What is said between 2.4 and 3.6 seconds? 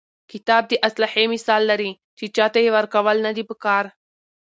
ته ئې ورکول نه دي په